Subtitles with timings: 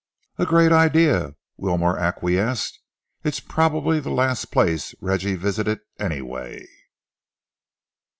[0.39, 2.79] "A great idea," Wilmore acquiesced.
[3.23, 6.65] "It's probably the last place Reggie visited, anyway."